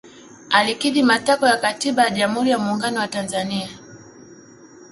alikidhi 0.49 1.03
matakwa 1.03 1.49
ya 1.49 1.57
katiba 1.57 2.03
ya 2.03 2.09
jamuhuri 2.09 2.49
ya 2.49 2.59
muungano 2.59 2.99
wa 2.99 3.07
tanzania 3.07 3.69